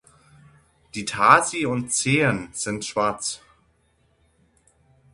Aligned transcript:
Die 0.95 1.05
Tarsi 1.05 1.67
und 1.67 1.91
Zehen 1.93 2.49
sind 2.53 2.85
schwarz. 2.85 3.39